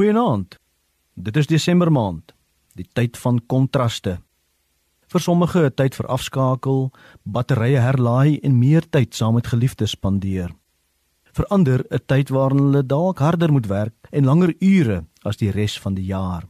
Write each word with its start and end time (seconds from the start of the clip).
Goeienaand. 0.00 0.54
Dit 1.14 1.36
is 1.36 1.46
Desember 1.46 1.90
maand, 1.92 2.32
die 2.72 2.86
tyd 2.96 3.18
van 3.20 3.36
kontraste. 3.52 4.14
Vir 5.12 5.20
sommige 5.20 5.60
'n 5.66 5.74
tyd 5.76 5.94
vir 5.94 6.06
afskakel, 6.06 6.90
batterye 7.22 7.80
herlaai 7.84 8.38
en 8.40 8.58
meer 8.58 8.88
tyd 8.88 9.14
saam 9.14 9.34
met 9.34 9.46
geliefdes 9.46 9.90
spandeer. 9.90 10.54
Vir 11.36 11.46
ander 11.46 11.84
'n 11.90 12.00
tyd 12.06 12.28
waarin 12.30 12.58
hulle 12.58 12.86
dalk 12.86 13.18
harder 13.18 13.52
moet 13.52 13.66
werk 13.66 14.08
en 14.10 14.24
langer 14.24 14.54
ure 14.60 15.04
as 15.22 15.36
die 15.36 15.50
res 15.50 15.78
van 15.78 15.94
die 15.94 16.06
jaar. 16.06 16.48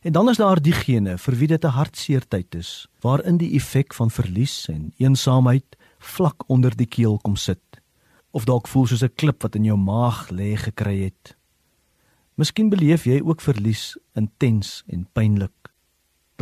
En 0.00 0.12
dan 0.12 0.28
is 0.28 0.36
daar 0.36 0.62
diegene 0.62 1.18
vir 1.18 1.34
wie 1.34 1.48
dit 1.48 1.64
'n 1.64 1.76
hartseer 1.76 2.28
tyd 2.28 2.54
is, 2.54 2.88
waarin 3.02 3.36
die 3.36 3.54
effek 3.54 3.92
van 3.94 4.10
verlies 4.10 4.68
en 4.68 4.94
eensaamheid 4.96 5.76
vlak 5.98 6.48
onder 6.48 6.76
die 6.76 6.88
keel 6.88 7.18
kom 7.18 7.36
sit, 7.36 7.82
of 8.30 8.44
dalk 8.44 8.66
voel 8.66 8.86
soos 8.86 9.02
'n 9.02 9.14
klip 9.14 9.42
wat 9.42 9.56
in 9.56 9.64
jou 9.64 9.76
maag 9.76 10.30
lê 10.30 10.56
gekry 10.56 11.02
het. 11.02 11.36
Miskien 12.42 12.72
beleef 12.72 13.04
jy 13.06 13.20
ook 13.22 13.38
verlies 13.38 13.92
intens 14.18 14.80
en 14.90 15.04
pynlik. 15.14 15.68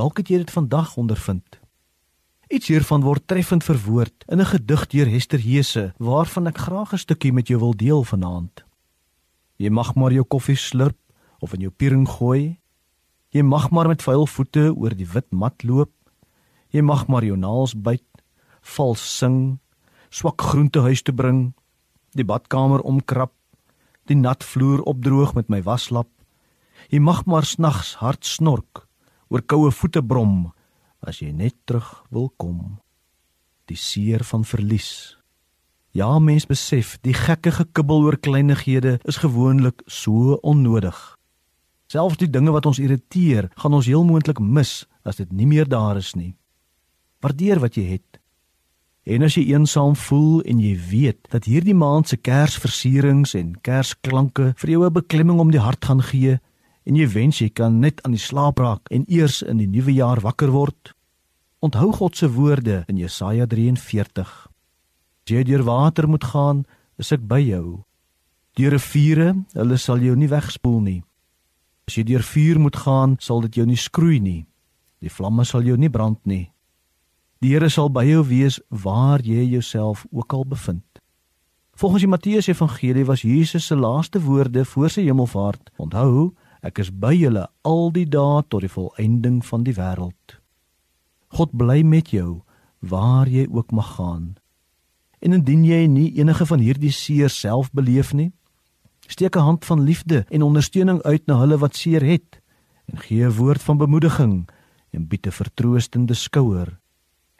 Dalk 0.01 0.23
het 0.23 0.31
jy 0.33 0.39
dit 0.41 0.53
vandag 0.55 0.95
ondervind. 0.97 1.59
Iets 2.49 2.71
hiervan 2.73 3.05
word 3.05 3.27
treffend 3.29 3.67
verwoord 3.67 4.25
in 4.33 4.41
'n 4.41 4.49
gedig 4.49 4.87
deur 4.95 5.11
Hester 5.13 5.43
Hese 5.45 5.93
waarvan 5.99 6.47
ek 6.47 6.59
graag 6.59 6.93
'n 6.93 7.05
stukkie 7.05 7.33
met 7.33 7.49
jou 7.49 7.59
wil 7.61 7.77
deel 7.77 8.03
vanaand. 8.05 8.65
Jy 9.59 9.69
mag 9.69 9.95
maar 9.95 10.13
jou 10.13 10.25
koffie 10.25 10.57
slurp 10.57 10.97
of 11.39 11.53
in 11.53 11.61
jou 11.61 11.71
piering 11.71 12.09
gooi. 12.09 12.61
Jy 13.29 13.43
mag 13.43 13.71
maar 13.71 13.89
met 13.89 14.03
vuil 14.03 14.27
voete 14.27 14.73
oor 14.77 14.97
die 14.97 15.13
wit 15.13 15.30
mat 15.33 15.63
loop. 15.63 15.93
Jy 16.71 16.80
mag 16.80 17.09
maar 17.09 17.25
jou 17.25 17.37
naels 17.37 17.75
byt, 17.75 18.23
vals 18.63 19.19
sing, 19.19 19.59
swak 20.09 20.41
groente 20.41 20.80
huis 20.80 21.03
toe 21.03 21.15
bring, 21.15 21.53
die 22.15 22.25
badkamer 22.25 22.80
omkrap, 22.80 23.33
die 24.09 24.17
nat 24.17 24.45
vloer 24.45 24.83
opdroog 24.89 25.35
met 25.35 25.51
my 25.53 25.61
waslap. 25.67 26.09
Jy 26.91 27.01
mag 27.03 27.25
maar 27.27 27.45
snags 27.45 27.95
hard 28.01 28.25
snork, 28.25 28.87
oor 29.29 29.43
koue 29.43 29.71
voete 29.71 30.02
brom 30.02 30.51
as 31.07 31.21
jy 31.23 31.30
net 31.33 31.57
terug 31.65 31.88
wil 32.13 32.29
kom. 32.37 32.79
Die 33.71 33.79
seer 33.79 34.24
van 34.27 34.45
verlies. 34.45 35.16
Ja, 35.97 36.19
mens 36.19 36.47
besef, 36.47 36.99
die 37.02 37.15
gekke 37.16 37.51
gekibbel 37.55 38.05
oor 38.05 38.19
kleinighede 38.21 38.99
is 39.09 39.19
gewoonlik 39.23 39.83
so 39.91 40.37
onnodig. 40.46 40.99
Selfs 41.91 42.21
die 42.21 42.30
dinge 42.30 42.52
wat 42.55 42.69
ons 42.71 42.79
irriteer, 42.79 43.49
gaan 43.59 43.74
ons 43.74 43.89
heel 43.91 44.05
moontlik 44.07 44.39
mis 44.39 44.85
as 45.02 45.19
dit 45.19 45.33
nie 45.35 45.49
meer 45.51 45.67
daar 45.67 45.99
is 45.99 46.13
nie. 46.15 46.37
Waardeer 47.24 47.59
wat 47.59 47.74
jy 47.74 47.89
het. 47.96 48.20
En 49.09 49.23
as 49.24 49.34
jy 49.34 49.46
eensaam 49.54 49.95
voel 49.96 50.43
en 50.45 50.60
jy 50.60 50.74
weet 50.90 51.30
dat 51.32 51.48
hierdie 51.48 51.74
maand 51.74 52.09
se 52.09 52.16
kersversierings 52.20 53.32
en 53.34 53.54
kersklanke 53.65 54.52
vir 54.56 54.70
jou 54.70 54.84
'n 54.84 54.93
beklemming 54.93 55.40
om 55.40 55.51
die 55.51 55.60
hart 55.60 55.84
gaan 55.84 56.02
gee, 56.02 56.38
en 56.84 56.96
jy 56.96 57.06
wens 57.09 57.38
jy 57.38 57.48
kan 57.48 57.80
net 57.80 58.02
aan 58.04 58.12
die 58.12 58.21
slaap 58.21 58.59
raak 58.59 58.88
en 58.90 59.04
eers 59.09 59.43
in 59.43 59.56
die 59.56 59.66
nuwe 59.66 59.93
jaar 59.93 60.21
wakker 60.21 60.51
word. 60.51 60.93
Onthou 61.60 61.93
God 61.93 62.16
se 62.16 62.30
woorde 62.32 62.84
in 62.88 62.96
Jesaja 62.96 63.46
43. 63.46 64.48
As 65.25 65.31
jy 65.31 65.44
deur 65.44 65.62
water 65.62 66.09
moet 66.09 66.25
gaan, 66.25 66.65
is 66.98 67.12
ek 67.12 67.26
by 67.28 67.41
jou. 67.41 67.84
Deur 68.56 68.72
riviere, 68.72 69.34
hulle 69.54 69.76
sal 69.78 70.00
jou 70.03 70.16
nie 70.16 70.28
wegspoel 70.28 70.81
nie. 70.81 71.03
As 71.87 71.97
jy 71.97 72.04
deur 72.04 72.22
vuur 72.22 72.59
moet 72.59 72.76
gaan, 72.76 73.16
sal 73.21 73.41
dit 73.41 73.60
jou 73.60 73.66
nie 73.66 73.76
skroei 73.76 74.21
nie. 74.21 74.47
Die 75.00 75.12
vlamme 75.12 75.44
sal 75.44 75.62
jou 75.62 75.76
nie 75.76 75.88
brand 75.88 76.19
nie. 76.26 76.50
Die 77.41 77.55
Here 77.55 77.69
sal 77.69 77.88
by 77.88 78.05
jou 78.05 78.25
wees 78.28 78.60
waar 78.69 79.21
jy 79.21 79.44
jouself 79.49 80.06
ook 80.10 80.33
al 80.33 80.44
bevind. 80.44 80.84
Volgens 81.75 82.03
die 82.03 82.10
Matteus 82.10 82.47
Evangelie 82.47 83.05
was 83.05 83.22
Jesus 83.22 83.66
se 83.66 83.77
laaste 83.77 84.21
woorde 84.21 84.65
voor 84.65 84.91
sy 84.91 85.03
hemelvaart. 85.03 85.71
Onthou, 85.77 86.34
Ek 86.61 86.77
is 86.83 86.91
by 86.93 87.15
julle 87.16 87.47
al 87.65 87.88
die 87.94 88.05
dae 88.05 88.43
tot 88.53 88.61
die 88.61 88.72
volëinding 88.72 89.41
van 89.49 89.65
die 89.65 89.72
wêreld. 89.78 90.37
God 91.33 91.55
bly 91.56 91.81
met 91.87 92.12
jou 92.12 92.43
waar 92.84 93.28
jy 93.28 93.47
ook 93.49 93.72
mag 93.72 93.95
gaan. 93.97 94.27
En 95.25 95.37
indien 95.37 95.65
jy 95.65 95.87
nie 95.89 96.11
enige 96.21 96.45
van 96.49 96.61
hierdie 96.61 96.93
seer 96.93 97.33
self 97.33 97.71
beleef 97.72 98.12
nie, 98.12 98.33
steek 99.09 99.37
'n 99.37 99.47
hand 99.49 99.65
van 99.65 99.84
liefde 99.84 100.25
en 100.28 100.43
ondersteuning 100.43 101.03
uit 101.03 101.27
na 101.27 101.41
hulle 101.41 101.59
wat 101.59 101.77
seer 101.77 102.05
het 102.05 102.41
en 102.93 102.99
gee 102.99 103.25
'n 103.25 103.37
woord 103.37 103.62
van 103.62 103.78
bemoediging 103.78 104.49
en 104.93 105.09
bied 105.09 105.27
'n 105.27 105.33
vertroostende 105.33 106.15
skouer. 106.15 106.78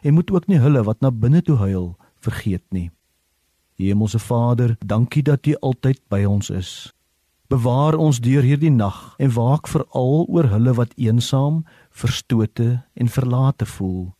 En 0.01 0.13
moet 0.13 0.31
ook 0.31 0.47
nie 0.47 0.59
hulle 0.59 0.83
wat 0.83 1.01
na 1.01 1.11
binne 1.11 1.41
toe 1.41 1.57
huil 1.57 1.95
vergeet 2.19 2.65
nie. 2.69 2.89
Hemelse 3.81 4.19
Vader, 4.19 4.75
dankie 4.85 5.23
dat 5.23 5.47
U 5.47 5.55
altyd 5.61 6.01
by 6.09 6.23
ons 6.25 6.49
is. 6.49 6.93
Bewaar 7.51 7.97
ons 7.99 8.21
deur 8.23 8.45
hierdie 8.45 8.71
nag 8.71 9.15
en 9.19 9.33
waak 9.35 9.67
veral 9.67 10.25
oor 10.29 10.47
hulle 10.53 10.73
wat 10.77 10.93
eensaam, 10.95 11.63
verstote 11.91 12.83
en 12.93 13.11
verlate 13.11 13.65
voel. 13.65 14.13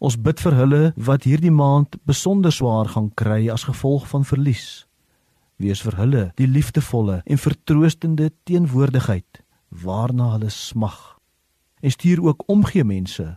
Ons 0.00 0.16
bid 0.16 0.40
vir 0.40 0.56
hulle 0.58 0.82
wat 0.96 1.26
hierdie 1.28 1.52
maand 1.52 1.98
besonder 2.08 2.52
swaar 2.52 2.88
gaan 2.94 3.10
kry 3.20 3.50
as 3.52 3.66
gevolg 3.68 4.08
van 4.08 4.24
verlies. 4.24 4.86
Wees 5.60 5.82
vir 5.84 5.98
hulle 6.00 6.24
die 6.40 6.48
liefdevolle 6.50 7.20
en 7.24 7.40
vertroostende 7.40 8.30
teenwoordigheid 8.48 9.42
waarna 9.84 10.32
hulle 10.34 10.50
smag. 10.50 10.98
En 11.84 11.90
stuur 11.90 12.22
ook 12.24 12.48
omgee 12.48 12.84
mense 12.84 13.36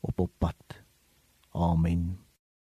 op 0.00 0.20
op 0.20 0.30
pad. 0.38 0.77
Amen. 1.54 2.27